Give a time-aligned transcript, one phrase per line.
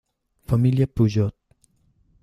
[0.49, 1.37] Familia Peugeot